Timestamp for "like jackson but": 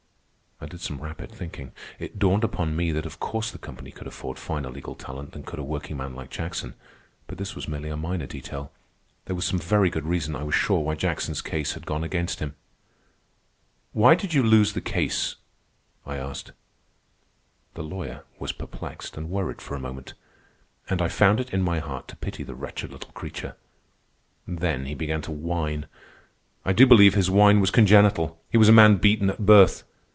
6.13-7.39